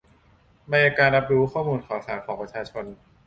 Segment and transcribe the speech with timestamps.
[0.71, 2.85] ในการรับรู้ข้อมูลข่าวสารของประชาชน